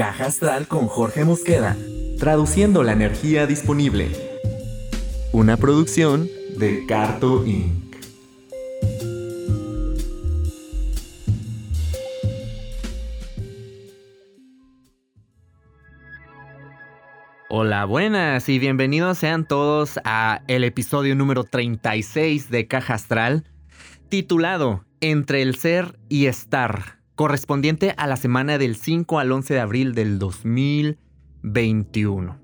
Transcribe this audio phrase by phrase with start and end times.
[0.00, 1.76] Caja Astral con Jorge Mosqueda.
[2.18, 4.08] Traduciendo la energía disponible.
[5.30, 6.26] Una producción
[6.56, 7.96] de Carto Inc.
[17.50, 23.44] Hola, buenas y bienvenidos sean todos a el episodio número 36 de Caja Astral,
[24.08, 29.60] titulado Entre el ser y estar, correspondiente a la semana del 5 al 11 de
[29.60, 32.38] abril del 2021.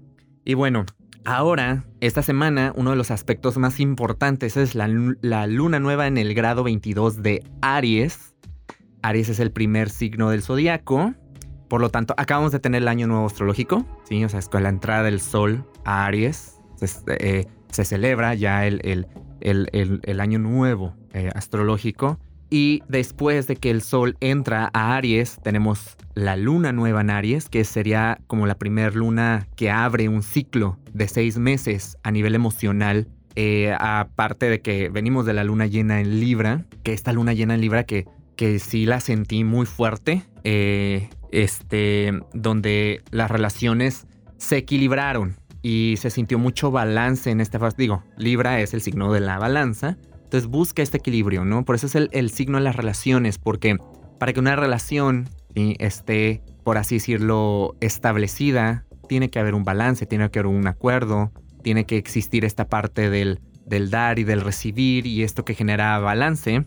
[0.45, 0.85] Y bueno,
[1.25, 4.87] ahora, esta semana, uno de los aspectos más importantes es la,
[5.23, 8.35] la luna nueva en el grado 22 de Aries.
[9.01, 11.15] Aries es el primer signo del zodiaco
[11.69, 14.23] por lo tanto, acabamos de tener el año nuevo astrológico, ¿sí?
[14.25, 16.61] O sea, es con la entrada del sol a Aries.
[16.77, 16.87] Se,
[17.19, 19.07] eh, celebra ya el,
[19.41, 22.21] el, año nuevo eh, astrológico.
[22.49, 27.49] Y después de que el sol entra a Aries, tenemos la luna nueva en Aries,
[27.49, 32.35] que sería como la primera luna que abre un ciclo de seis meses a nivel
[32.35, 33.09] emocional.
[33.35, 37.55] Eh, aparte de que venimos de la luna llena en Libra, que esta luna llena
[37.55, 40.23] en Libra que, que sí la sentí muy fuerte.
[40.45, 44.07] Eh, este, donde las relaciones
[44.39, 47.77] se equilibraron y se sintió mucho balance en esta fase.
[47.79, 51.65] Digo, Libra es el signo de la balanza, entonces busca este equilibrio, ¿no?
[51.65, 53.77] Por eso es el, signo de las relaciones, porque
[54.19, 60.29] para que una relación esté, por así decirlo, establecida, tiene que haber un balance, tiene
[60.29, 61.31] que haber un acuerdo,
[61.63, 63.39] tiene que existir esta parte del,
[63.89, 66.67] dar y del recibir y esto que genera balance.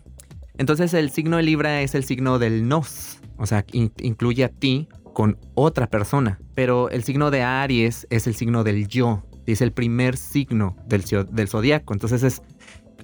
[0.56, 4.88] Entonces el signo de Libra es el signo del nos, o sea, incluye a ti
[5.12, 6.40] con otra persona.
[6.54, 9.22] Pero el signo de Aries es el signo del yo.
[9.46, 11.02] Es el primer signo del,
[11.32, 11.92] del zodiaco.
[11.92, 12.40] Entonces es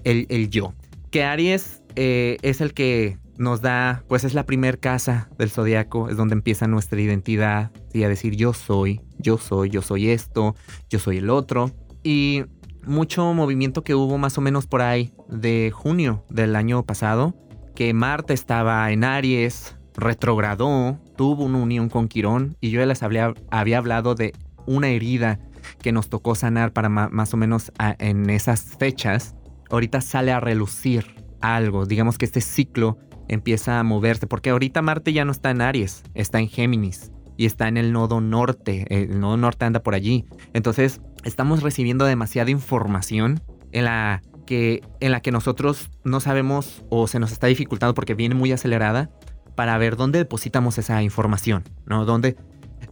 [0.07, 0.75] el, yo.
[1.11, 6.09] Que Aries eh, es el que nos da, pues es la primer casa del zodiaco,
[6.09, 10.55] es donde empieza nuestra identidad, y a decir yo soy, yo soy, yo soy esto,
[10.89, 11.71] yo soy el otro.
[12.03, 12.45] Y
[12.85, 17.35] mucho movimiento que hubo más o menos por ahí de junio del año pasado,
[17.75, 23.03] que Marte estaba en Aries, retrogradó, tuvo una unión con Quirón y yo ya les
[23.03, 24.35] había hablado de
[24.67, 25.41] una herida
[25.83, 29.35] que nos tocó sanar para más o menos en esas fechas.
[29.71, 35.13] Ahorita sale a relucir algo, digamos que este ciclo empieza a moverse, porque ahorita Marte
[35.13, 39.21] ya no está en Aries, está en Géminis y está en el nodo norte, el
[39.21, 40.27] nodo norte anda por allí.
[40.53, 43.41] Entonces estamos recibiendo demasiada información
[43.73, 48.15] en la que, en la que nosotros no sabemos o se nos está dificultando porque
[48.15, 49.11] viene muy acelerada
[49.55, 52.05] para ver dónde depositamos esa información, ¿no?
[52.05, 52.37] Dónde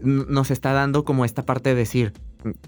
[0.00, 2.12] nos está dando como esta parte de decir,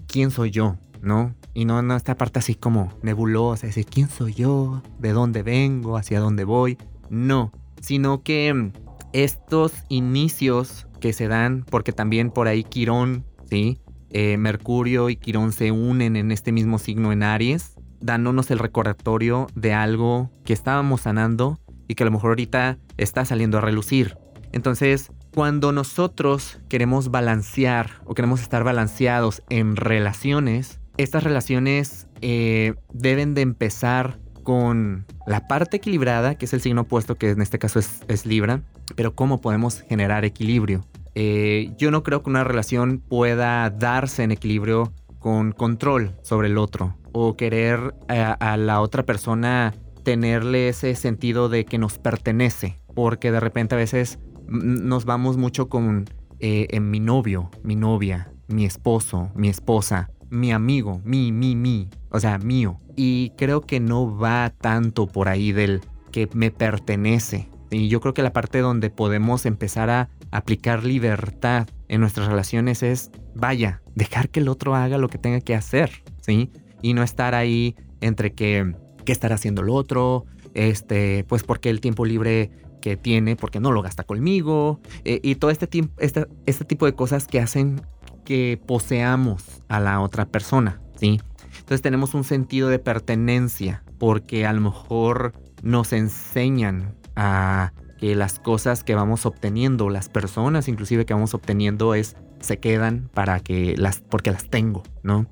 [0.07, 0.77] ¿quién soy yo?
[1.01, 1.35] ¿No?
[1.53, 4.81] Y no, no esta parte así como nebulosa, decir, ¿quién soy yo?
[4.99, 5.97] ¿De dónde vengo?
[5.97, 6.77] ¿Hacia dónde voy?
[7.09, 8.71] No, sino que
[9.13, 13.79] estos inicios que se dan, porque también por ahí Quirón, ¿sí?
[14.09, 19.47] Eh, Mercurio y Quirón se unen en este mismo signo en Aries, dándonos el recordatorio
[19.55, 24.17] de algo que estábamos sanando y que a lo mejor ahorita está saliendo a relucir.
[24.51, 33.33] Entonces, cuando nosotros queremos balancear o queremos estar balanceados en relaciones, estas relaciones eh, deben
[33.33, 37.79] de empezar con la parte equilibrada, que es el signo opuesto, que en este caso
[37.79, 38.61] es, Libra,
[38.95, 40.85] pero cómo podemos generar equilibrio.
[41.15, 46.57] Eh, yo no creo que una relación pueda darse en equilibrio con control sobre el
[46.57, 49.73] otro o querer a la otra persona
[50.07, 55.67] tenerle ese sentido de que nos pertenece, porque de repente a veces nos vamos mucho
[55.67, 56.05] con
[56.39, 61.89] eh, en mi novio, mi novia, mi esposo, mi esposa, mi amigo, mi, mi, mi,
[62.09, 62.79] o sea, mío.
[62.95, 67.49] Y creo que no va tanto por ahí del que me pertenece.
[67.69, 72.83] Y yo creo que la parte donde podemos empezar a aplicar libertad en nuestras relaciones
[72.83, 76.49] es, vaya, dejar que el otro haga lo que tenga que hacer, ¿sí?
[76.81, 81.81] Y no estar ahí entre que qué estará haciendo el otro, este, pues porque el
[81.81, 82.51] tiempo libre
[82.81, 85.67] que tiene, porque no lo gasta conmigo, eh, y todo este,
[85.99, 87.81] este, este tipo de cosas que hacen
[88.27, 91.21] que poseamos a la otra persona, ¿sí?
[91.59, 95.31] Entonces tenemos un sentido de pertenencia, porque a lo mejor
[95.63, 101.95] nos enseñan a que las cosas que vamos obteniendo, las personas inclusive que vamos obteniendo
[101.95, 105.25] es se quedan para que las porque las tengo, ¿no?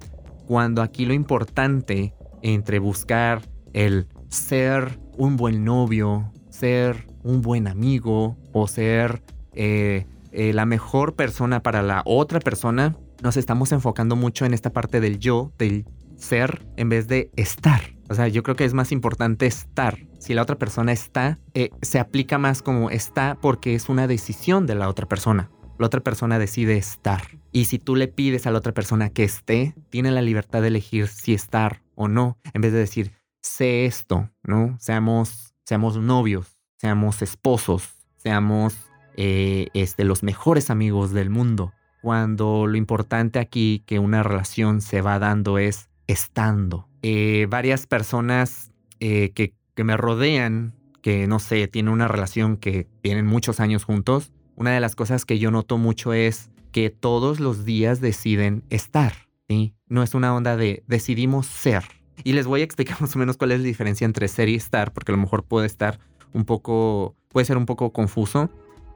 [0.47, 2.13] Cuando aquí lo importante
[2.43, 3.41] entre buscar
[3.73, 9.21] el ser un buen novio, ser un buen amigo o ser
[9.51, 14.73] eh, eh, la mejor persona para la otra persona, nos estamos enfocando mucho en esta
[14.73, 15.85] parte del yo, del
[16.17, 17.81] ser, en vez de estar.
[18.09, 19.97] O sea, yo creo que es más importante estar.
[20.19, 24.65] Si la otra persona está, eh, se aplica más como está porque es una decisión
[24.65, 25.49] de la otra persona.
[25.77, 27.21] la otra persona decide estar.
[27.51, 30.69] Y si tú le pides a la otra persona que esté, tiene la libertad de
[30.69, 33.11] elegir si estar o no, en vez de decir,
[33.41, 34.77] sé esto, ¿no?
[34.79, 38.75] Seamos, seamos novios, seamos esposos, seamos
[39.17, 41.73] eh, este, los mejores amigos del mundo.
[42.01, 46.87] Cuando lo importante aquí que una relación se va dando es estando.
[47.01, 52.87] Eh, varias personas eh, que, que me rodean, que no sé, tienen una relación que
[53.01, 57.39] tienen muchos años juntos, una de las cosas que yo noto mucho es que todos
[57.39, 59.13] los días deciden estar,
[59.47, 59.73] ¿sí?
[59.87, 61.83] No es una onda de decidimos ser.
[62.23, 64.55] Y les voy a explicar más o menos cuál es la diferencia entre ser y
[64.55, 65.99] estar, porque a lo mejor puede estar
[66.33, 68.49] un poco, puede ser un poco confuso.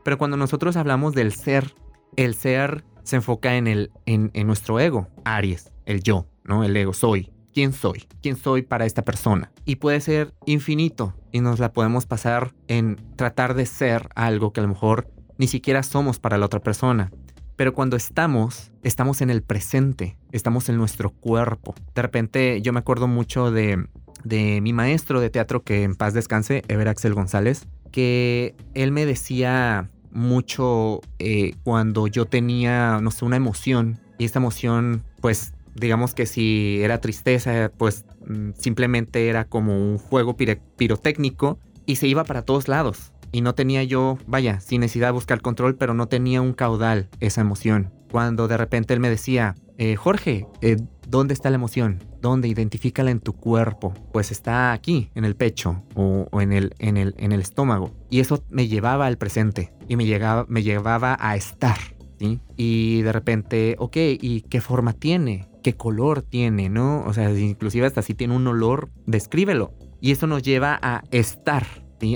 [0.04, 1.74] Pero cuando nosotros hablamos del ser,
[2.16, 6.64] el ser se enfoca en, el, en, en nuestro ego, Aries, el yo, ¿no?
[6.64, 7.32] El ego, soy.
[7.54, 8.08] ¿Quién soy?
[8.22, 9.52] ¿Quién soy para esta persona?
[9.66, 14.60] Y puede ser infinito y nos la podemos pasar en tratar de ser algo que
[14.60, 17.12] a lo mejor ni siquiera somos para la otra persona.
[17.56, 21.76] Pero cuando estamos, estamos en el presente, estamos en nuestro cuerpo.
[21.96, 23.88] De repente yo me acuerdo mucho de,
[24.24, 29.06] de mi maestro de teatro, que en paz descanse, Ever Axel González, que él me
[29.06, 36.14] decía mucho eh, cuando yo tenía, no sé, una emoción, y esta emoción, pues digamos
[36.14, 42.24] que si era tristeza, pues mm, simplemente era como un fuego pirotécnico y se iba
[42.24, 46.08] para todos lados y no tenía yo, vaya, sin necesidad de buscar control, pero no
[46.08, 47.92] tenía un caudal esa emoción.
[48.12, 50.76] Cuando de repente él me decía, eh, Jorge, eh,
[51.08, 52.04] ¿dónde está la emoción?
[52.22, 52.50] ¿Dónde?
[52.50, 53.94] Identifícala en tu cuerpo.
[54.12, 57.92] Pues está aquí, en el pecho o, en, el, en, el, en el estómago.
[58.10, 61.78] Y eso me llevaba al presente y me, llegaba, me llevaba a estar.
[62.20, 62.42] ¿sí?
[62.58, 65.48] Y de repente, ok, ¿y qué forma tiene?
[65.64, 66.70] ¿Qué color tiene?
[66.70, 67.04] ¿No?
[67.06, 69.74] O sea, inclusive hasta si tiene un olor, descríbelo.
[70.02, 71.66] Y eso nos lleva a estar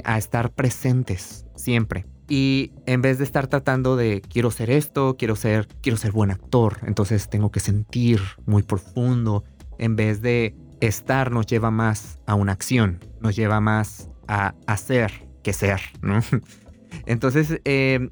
[0.04, 2.06] a estar presentes siempre.
[2.30, 6.32] Y en vez de estar tratando de quiero ser esto, quiero ser, quiero ser buen
[6.32, 9.44] actor, entonces tengo que sentir muy profundo,
[9.78, 15.28] en vez de estar nos lleva más a una acción, nos lleva más a hacer
[15.44, 15.82] que ser.
[17.06, 18.10] Entonces, eh,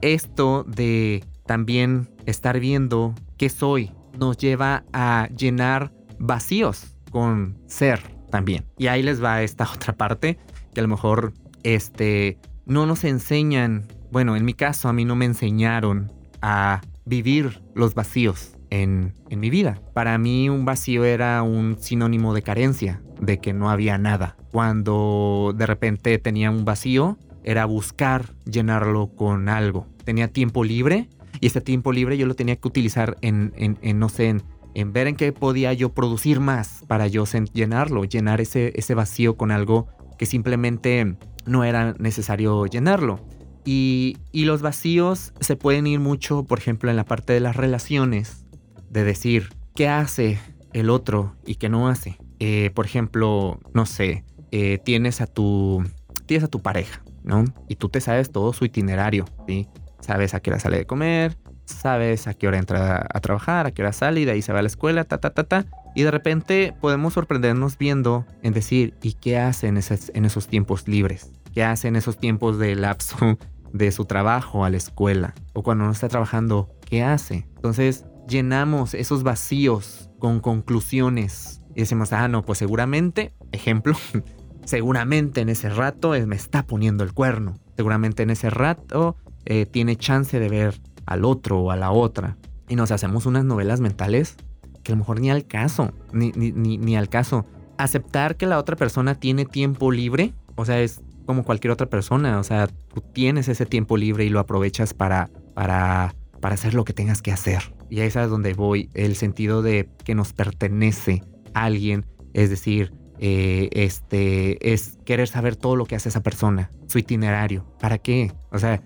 [0.00, 8.66] esto de también estar viendo qué soy nos lleva a llenar vacíos con ser también.
[8.78, 10.38] Y ahí les va esta otra parte
[10.72, 12.38] que a lo mejor este,
[12.70, 17.94] no nos enseñan, bueno, en mi caso a mí no me enseñaron a vivir los
[17.94, 19.82] vacíos en, en, mi vida.
[19.92, 24.36] Para mí un vacío era un sinónimo de carencia, de que no había nada.
[24.52, 29.88] Cuando de repente tenía un vacío, era buscar llenarlo con algo.
[30.04, 31.08] Tenía tiempo libre
[31.40, 34.44] y ese tiempo libre yo lo tenía que utilizar en, en, no sé, en,
[34.74, 39.36] en, ver en qué podía yo producir más para yo llenarlo, llenar ese, ese vacío
[39.36, 39.88] con algo
[40.20, 43.20] que simplemente no era necesario llenarlo.
[43.64, 48.46] Y, los vacíos se pueden ir mucho, por ejemplo, en la parte de las relaciones,
[48.88, 50.40] de decir qué hace
[50.72, 52.18] el otro y qué no hace.
[52.38, 55.84] Eh, por ejemplo, no sé, eh, tienes a tu
[56.26, 57.44] tienes a tu pareja, ¿no?
[57.68, 59.68] Y tú te sabes todo su itinerario, ¿sí?
[60.00, 63.72] Sabes a qué hora sale de comer, sabes a qué hora entra a trabajar, a
[63.72, 65.66] qué hora sale y de ahí se va a la escuela, ta, ta, ta, ta.
[66.00, 69.78] Y de repente podemos sorprendernos viendo en decir, ¿y qué hace en,
[70.14, 71.30] en esos tiempos libres?
[71.52, 73.36] ¿Qué hace en esos tiempos de lapso
[73.74, 75.34] de su trabajo a la escuela?
[75.52, 77.46] O cuando no está trabajando, ¿qué hace?
[77.56, 83.94] Entonces llenamos esos vacíos con conclusiones y decimos, ah, no, pues seguramente, ejemplo,
[84.64, 87.58] seguramente en ese rato me está poniendo el cuerno.
[87.76, 92.38] Seguramente en ese rato eh, tiene chance de ver al otro o a la otra.
[92.70, 94.38] Y nos hacemos unas novelas mentales
[94.82, 97.46] que a lo mejor ni al caso, ni, ni, ni, al caso.
[97.78, 102.38] Aceptar que la otra persona tiene tiempo libre, o sea, es como cualquier otra persona,
[102.38, 106.84] o sea, tú tienes ese tiempo libre y lo aprovechas para, para, para hacer lo
[106.84, 107.74] que tengas que hacer.
[107.88, 111.22] Y ahí es donde voy, el sentido de que nos pertenece
[111.54, 116.70] a alguien, es decir, eh, este, es querer saber todo lo que hace esa persona,
[116.86, 117.66] su itinerario.
[117.78, 118.32] ¿Para qué?
[118.50, 118.82] O sea,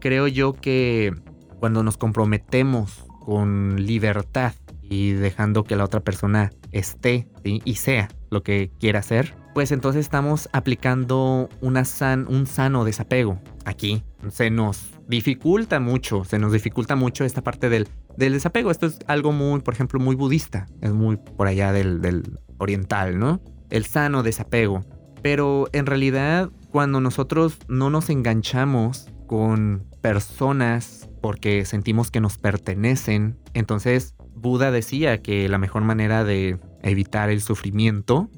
[0.00, 1.12] creo yo que
[1.58, 4.52] cuando nos comprometemos con libertad
[4.88, 10.00] y dejando que la otra persona esté y sea lo que quiera hacer, pues entonces
[10.00, 14.02] estamos aplicando un sano desapego aquí.
[14.28, 18.70] Se nos dificulta mucho, se nos dificulta mucho esta parte del, del desapego.
[18.70, 23.40] Esto es algo muy, por ejemplo, muy budista, es muy por allá del oriental, ¿no?
[23.70, 24.84] El sano desapego.
[25.22, 33.38] Pero en realidad, cuando nosotros no nos enganchamos con personas porque sentimos que nos pertenecen,
[33.54, 38.28] entonces Buda decía que la mejor manera de evitar el sufrimiento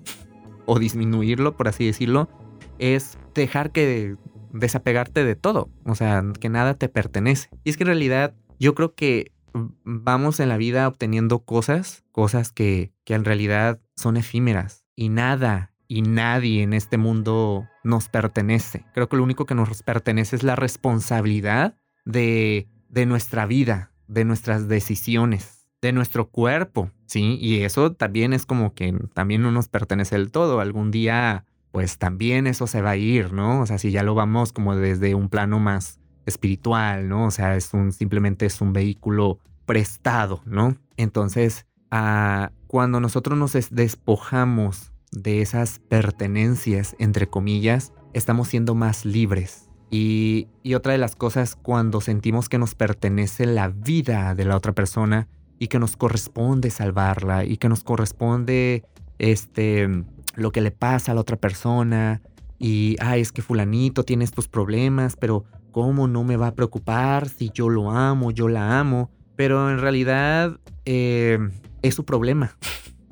[0.65, 2.29] o disminuirlo, por así decirlo,
[2.79, 4.15] es dejar que
[4.53, 7.49] desapegarte de todo, o sea, que nada te pertenece.
[7.65, 9.33] Y es que en realidad yo creo que
[9.83, 15.73] vamos en la vida obteniendo cosas, cosas que, que en realidad son efímeras y nada
[15.89, 18.85] y nadie en este mundo nos pertenece.
[18.95, 24.25] Creo que lo único que nos pertenece es la responsabilidad de, de nuestra vida, de
[24.25, 27.39] nuestras decisiones, de nuestro cuerpo, ¿sí?
[27.41, 30.61] Y eso también es como que también no nos pertenece del todo.
[30.61, 33.61] Algún día, pues también eso se va a ir, ¿no?
[33.61, 37.27] O sea, si ya lo vamos como desde un plano más espiritual, ¿no?
[37.27, 40.77] O sea, es un, simplemente es un vehículo prestado, ¿no?
[40.97, 49.69] Entonces, ah, cuando nosotros nos despojamos de esas pertenencias, entre comillas, estamos siendo más libres.
[49.91, 54.73] Y, otra de las cosas, cuando sentimos que nos pertenece la vida de la otra
[54.73, 58.85] persona y que nos corresponde salvarla y que nos corresponde
[59.19, 62.21] este, lo que le pasa a la otra persona
[62.59, 67.29] y, ay, es que fulanito tiene estos problemas, pero ¿cómo no me va a preocupar
[67.29, 69.11] si yo lo amo, yo la amo?
[69.37, 71.39] Pero en realidad eh,
[71.83, 72.57] es su problema,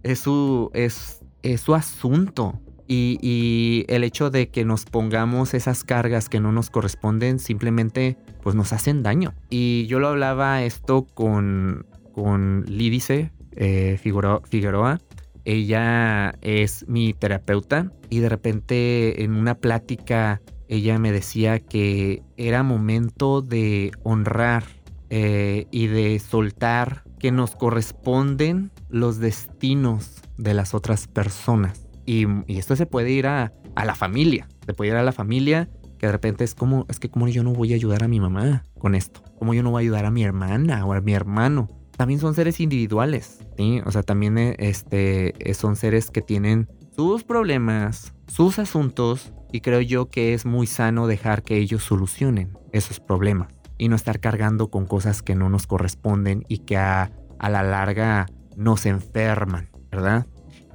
[0.02, 2.58] es su, es es su asunto.
[2.86, 8.54] Y, el hecho de que nos pongamos esas cargas que no nos corresponden simplemente pues
[8.54, 9.32] nos hacen daño.
[9.48, 15.00] Y yo lo hablaba esto con, con Lídice eh, Figueroa.
[15.44, 22.62] Ella es mi terapeuta y de repente en una plática ella me decía que era
[22.62, 24.64] momento de honrar
[25.11, 31.87] eh, y de soltar que nos corresponden los destinos de las otras personas.
[32.06, 34.49] Y, esto se puede ir a, la familia.
[34.66, 35.68] Se puede ir a la familia
[35.99, 38.21] que de repente es como, es que como yo no voy a ayudar a mi
[38.21, 39.23] mamá con esto.
[39.38, 41.68] Como yo no voy a ayudar a mi hermana o a mi hermano.
[41.96, 43.80] También son seres individuales, ¿sí?
[43.84, 49.60] O sea, también eh, este, eh, son seres que tienen sus problemas, sus asuntos, y
[49.60, 53.48] creo yo que es muy sano dejar que ellos solucionen esos problemas
[53.78, 57.62] y no estar cargando con cosas que no nos corresponden y que a, a la
[57.62, 60.26] larga nos enferman, ¿verdad?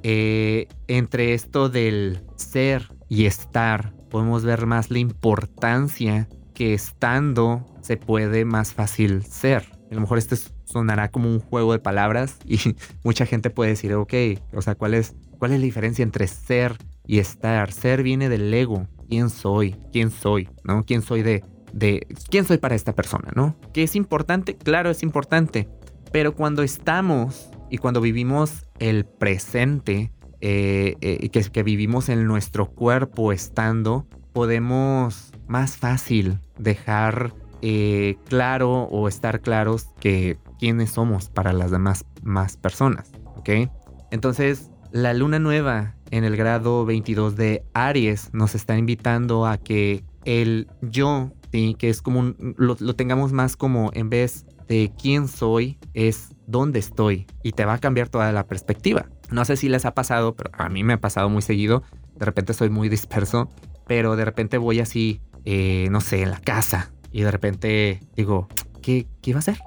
[0.04, 7.98] Eh, entre esto del ser y estar, podemos ver más la importancia que estando se
[7.98, 9.79] puede más fácil ser.
[9.90, 12.60] A lo mejor este sonará como un juego de palabras y
[13.04, 14.14] mucha gente puede decir, ok,
[14.54, 17.72] o sea, ¿cuál es, cuál es la diferencia entre ser y estar?
[17.72, 18.88] Ser viene del ego.
[19.10, 19.76] ¿Quién soy?
[19.92, 20.50] ¿Quién soy?
[20.64, 20.86] ¿No?
[20.86, 21.44] ¿Quién soy de,
[21.74, 23.32] de, quién soy para esta persona?
[23.36, 23.56] ¿No?
[23.74, 24.56] ¿Que es importante?
[24.56, 25.68] Claro, es importante.
[26.12, 32.68] Pero cuando estamos y cuando vivimos el presente, eh, eh, que, que vivimos en nuestro
[32.68, 41.54] cuerpo estando, podemos más fácil dejar eh, claro o estar claros que quiénes somos para
[41.54, 43.50] las demás más personas, ¿ok?
[44.12, 50.04] Entonces, la luna nueva en el grado 22 de Aries nos está invitando a que
[50.26, 51.76] el yo, ¿sí?
[51.78, 57.28] que es como lo, tengamos más como en vez de quién soy, es dónde estoy
[57.44, 59.08] y te va a cambiar toda la perspectiva.
[59.32, 61.84] No sé si les ha pasado, pero a mí me ha pasado muy seguido.
[62.16, 63.50] De repente soy muy disperso,
[63.88, 68.48] pero de repente voy así, eh, no sé, en la casa y de repente digo,
[68.82, 69.60] ¿qué, qué iba a hacer?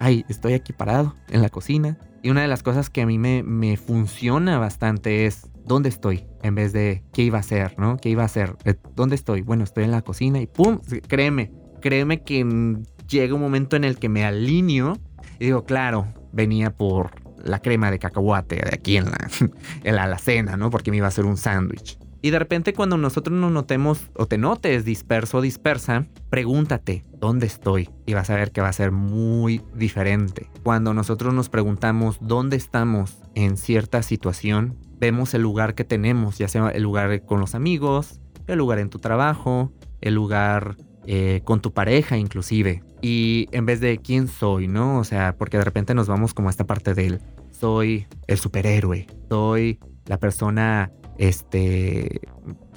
[0.00, 1.98] Ay, estoy aquí parado en la cocina.
[2.22, 6.26] Y una de las cosas que a mí me, me funciona bastante es dónde estoy
[6.42, 7.96] en vez de qué iba a hacer, ¿no?
[7.96, 8.56] ¿Qué iba a hacer?
[8.64, 9.42] Eh, ¿Dónde estoy?
[9.42, 10.80] Bueno, estoy en la cocina y ¡pum!
[11.06, 12.76] Créeme, créeme que
[13.08, 14.98] llega un momento en el que me alineo
[15.38, 17.10] y digo, claro, venía por
[17.42, 19.30] la crema de cacahuate de aquí en la,
[19.84, 20.70] en la alacena, ¿no?
[20.70, 21.98] Porque me iba a hacer un sándwich.
[22.24, 27.44] Y de repente cuando nosotros nos notemos o te notes disperso o dispersa, pregúntate, ¿dónde
[27.44, 27.90] estoy?
[28.06, 30.48] Y vas a ver que va a ser muy diferente.
[30.62, 36.48] Cuando nosotros nos preguntamos dónde estamos en cierta situación, vemos el lugar que tenemos, ya
[36.48, 41.60] sea el lugar con los amigos, el lugar en tu trabajo, el lugar eh, con
[41.60, 42.82] tu pareja inclusive.
[43.02, 44.98] Y en vez de quién soy, ¿no?
[44.98, 49.08] O sea, porque de repente nos vamos como a esta parte del soy el superhéroe,
[49.28, 52.20] soy la persona, este,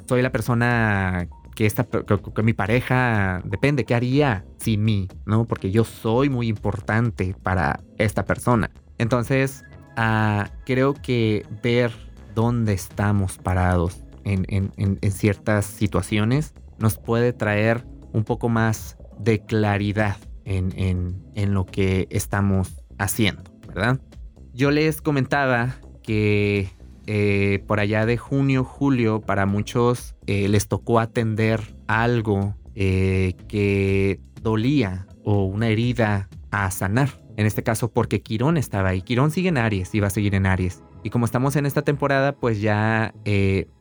[0.08, 5.08] soy la persona que, esta, que, mi pareja depende, ¿qué haría sin mí?
[5.26, 5.46] ¿No?
[5.46, 8.70] Porque yo soy muy importante para esta persona.
[8.98, 9.64] Entonces,
[9.96, 11.92] ah, creo que ver
[12.36, 14.46] dónde estamos parados en,
[14.78, 22.84] en ciertas situaciones nos puede traer un poco más de claridad en, lo que estamos
[22.98, 24.00] haciendo, ¿verdad?
[24.54, 26.70] Yo les comentaba que
[27.08, 34.20] eh, por allá de junio, julio, para muchos eh, les tocó atender algo eh, que
[34.42, 37.10] dolía o una herida a sanar.
[37.38, 39.02] En este caso porque Quirón estaba ahí.
[39.02, 40.84] Quirón sigue en Aries y va a seguir en Aries.
[41.02, 43.14] Y como estamos en esta temporada, pues ya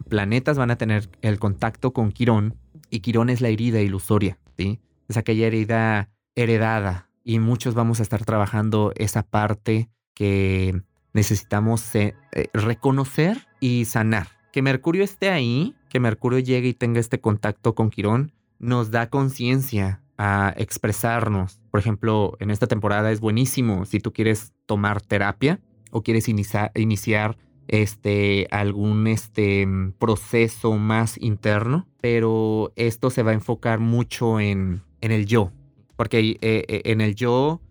[0.09, 2.55] planetas van a tener el contacto con Quirón
[2.91, 4.79] Y Quirón es la herida ilusoria, ¿sí?
[5.09, 7.11] Es aquella herida heredada.
[7.25, 10.83] Y muchos vamos a estar trabajando esa parte que
[11.17, 14.29] necesitamos eh, eh, reconocer y sanar.
[14.53, 19.09] Que Mercurio esté ahí, que Mercurio llegue y tenga este contacto con Quirón, nos da
[19.09, 21.59] conciencia a expresarnos.
[21.71, 25.59] Por ejemplo, en esta temporada es buenísimo si tú quieres tomar terapia
[25.91, 29.67] o quieres iniciar este, algún este,
[29.99, 35.51] proceso más interno, pero esto se va a enfocar mucho en, en el yo,
[35.97, 37.63] porque eh, en el yo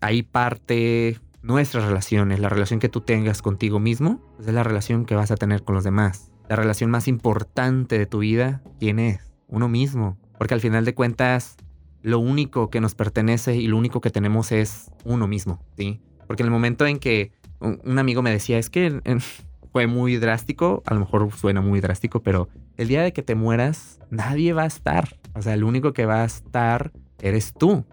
[0.00, 5.04] hay parte nuestras relaciones, la relación que tú tengas contigo mismo, pues, es la relación
[5.04, 6.30] que vas a tener con los demás.
[6.48, 9.32] La relación más importante de tu vida, ¿quién es?
[9.48, 10.18] Uno mismo.
[10.38, 11.56] Porque al final de cuentas,
[12.02, 16.00] lo único que nos pertenece y lo único que tenemos es uno mismo, ¿sí?
[16.26, 19.00] Porque en el momento en que un amigo me decía, es que
[19.72, 23.34] fue muy drástico, a lo mejor suena muy drástico, pero el día de que te
[23.34, 25.18] mueras, nadie va a estar.
[25.34, 27.84] O sea, el único que va a estar eres tú.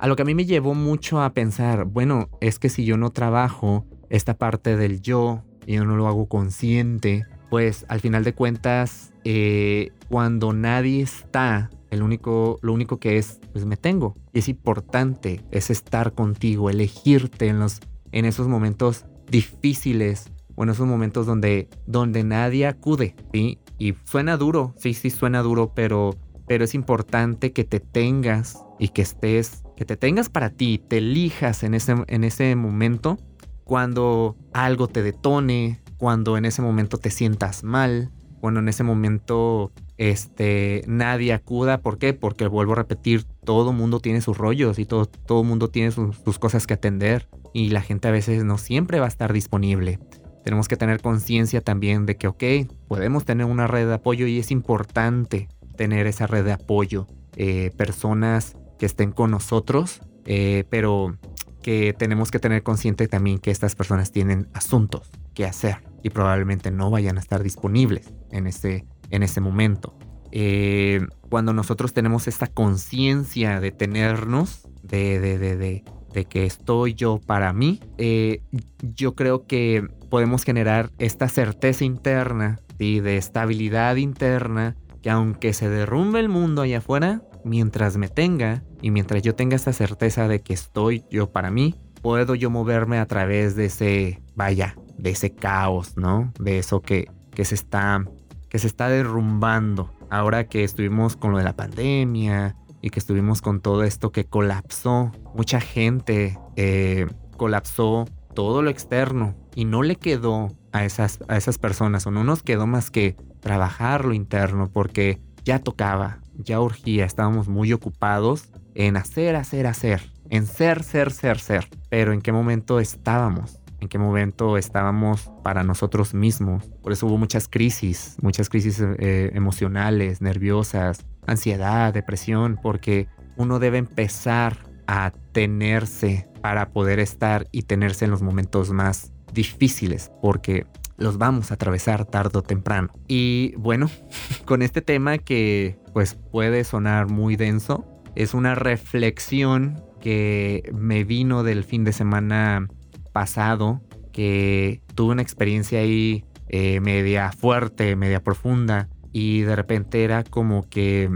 [0.00, 2.96] A lo que a mí me llevó mucho a pensar, bueno, es que si yo
[2.96, 8.24] no trabajo esta parte del yo y yo no lo hago consciente, pues al final
[8.24, 14.16] de cuentas, eh, cuando nadie está, el único, lo único que es, pues me tengo.
[14.32, 17.80] Y es importante, es estar contigo, elegirte en, los,
[18.10, 23.58] en esos momentos difíciles o en esos momentos donde, donde nadie acude, ¿sí?
[23.76, 26.16] Y suena duro, sí, sí suena duro, pero,
[26.46, 30.98] pero es importante que te tengas y que estés, que te tengas para ti, te
[30.98, 33.16] elijas en ese, en ese momento
[33.64, 38.10] cuando algo te detone, cuando en ese momento te sientas mal,
[38.42, 41.80] cuando en ese momento este, nadie acuda.
[41.80, 42.12] ¿Por qué?
[42.12, 46.38] Porque vuelvo a repetir, todo mundo tiene sus rollos y todo, todo mundo tiene sus,
[46.38, 49.98] cosas que atender y la gente a veces no siempre va a estar disponible.
[50.44, 52.44] Tenemos que tener conciencia también de que, ok,
[52.86, 57.06] podemos tener una red de apoyo y es importante tener esa red de apoyo.
[57.36, 61.18] Eh, personas que estén con nosotros, eh, pero
[61.62, 66.70] que tenemos que tener consciente también que estas personas tienen asuntos que hacer y probablemente
[66.70, 69.94] no vayan a estar disponibles en ese, en ese momento.
[70.32, 77.20] Eh, cuando nosotros tenemos esta conciencia de tenernos, de, de, de, de, que estoy yo
[77.20, 78.42] para mí, eh,
[78.80, 85.68] yo creo que podemos generar esta certeza interna, y de estabilidad interna, que aunque se
[85.68, 90.40] derrumbe el mundo allá afuera, mientras me tenga y mientras yo tenga esta certeza de
[90.40, 95.30] que estoy yo para mí, puedo yo moverme a través de ese, vaya, de ese
[95.30, 96.32] caos, ¿no?
[96.38, 98.04] De eso que, que se está,
[98.48, 99.92] que se está derrumbando.
[100.10, 104.24] Ahora que estuvimos con lo de la pandemia, y que estuvimos con todo esto que
[104.24, 105.12] colapsó.
[105.34, 111.58] Mucha gente eh, colapsó todo lo externo y no le quedó a esas, a esas
[111.58, 117.04] personas o no nos quedó más que trabajar lo interno porque ya tocaba, ya urgía,
[117.04, 121.68] estábamos muy ocupados en hacer, hacer, hacer, en ser, ser, ser, ser.
[121.88, 123.60] Pero ¿en qué momento estábamos?
[123.80, 126.64] ¿En qué momento estábamos para nosotros mismos?
[126.82, 133.78] Por eso hubo muchas crisis, muchas crisis eh, emocionales, nerviosas, ansiedad, depresión, porque uno debe
[133.78, 140.66] empezar a tenerse para poder estar y tenerse en los momentos más difíciles, porque
[141.00, 142.92] los vamos a atravesar tarde o temprano.
[143.08, 143.90] Y bueno,
[144.44, 147.84] con este tema que pues puede sonar muy denso,
[148.14, 152.68] es una reflexión que me vino del fin de semana
[153.12, 153.80] pasado,
[154.12, 160.68] que tuve una experiencia ahí eh, media fuerte, media profunda, y de repente era como
[160.68, 161.10] que,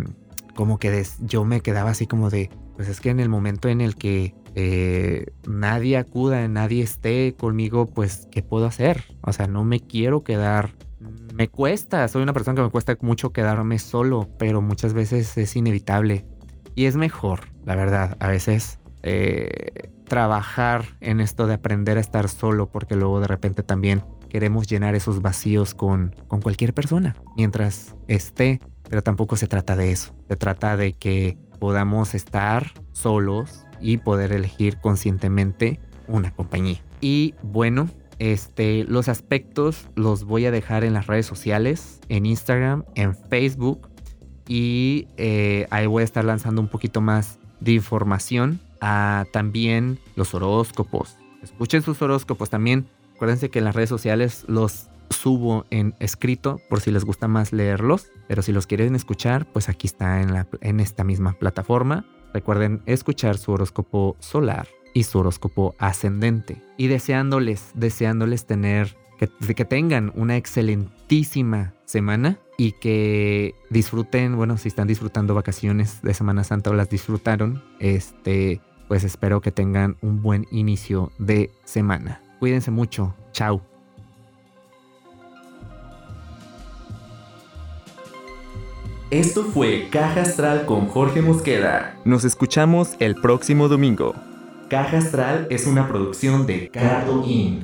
[0.55, 3.81] como que yo me quedaba así como de, pues es que en el momento en
[3.81, 9.05] el que eh, nadie acuda, nadie esté conmigo, pues, ¿qué puedo hacer?
[9.23, 10.71] O sea, no me quiero quedar.
[11.35, 15.57] Me cuesta, soy una persona que me cuesta mucho quedarme solo, pero muchas veces es
[15.57, 16.25] inevitable.
[16.77, 22.29] Y es mejor, la verdad, a veces eh, trabajar en esto de aprender a estar
[22.29, 27.95] solo, porque luego de repente también queremos llenar esos vacíos con, con cualquier persona mientras
[28.09, 30.15] esté, pero tampoco se trata de eso.
[30.29, 36.81] Se trata de que podamos estar solos y poder elegir conscientemente una compañía.
[37.03, 42.85] Y bueno, este, los aspectos los voy a dejar en las redes sociales, en Instagram,
[42.95, 43.89] en Facebook
[44.49, 48.61] y eh, ahí voy a estar lanzando un poquito más de información.
[48.81, 51.17] a también los horóscopos.
[51.43, 52.87] Escuchen sus horóscopos también.
[53.15, 57.53] Acuérdense que en las redes sociales los subo en escrito por si les gusta más
[57.53, 62.05] leerlos, pero si los quieren escuchar, pues aquí está en, la, en esta misma plataforma.
[62.35, 66.61] Recuerden escuchar su horóscopo solar y su horóscopo ascendente.
[66.77, 74.69] Y deseándoles, deseándoles tener, que, que tengan una excelentísima semana y que disfruten, bueno, si
[74.69, 80.21] están disfrutando vacaciones de Semana Santa o las disfrutaron, este, pues espero que tengan un
[80.21, 82.21] buen inicio de semana.
[82.41, 83.15] Cuídense mucho.
[83.33, 83.74] Chao.
[89.15, 91.95] Esto fue Caja Astral con Jorge Mosqueda.
[92.05, 94.13] Nos escuchamos el próximo domingo.
[94.69, 97.63] Caja Astral es una producción de Cardo Inc.